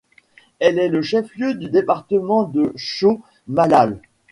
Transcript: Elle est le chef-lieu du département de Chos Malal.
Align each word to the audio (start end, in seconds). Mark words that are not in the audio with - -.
Elle 0.57 0.79
est 0.79 0.87
le 0.87 1.03
chef-lieu 1.03 1.53
du 1.53 1.69
département 1.69 2.41
de 2.41 2.73
Chos 2.75 3.21
Malal. 3.45 4.01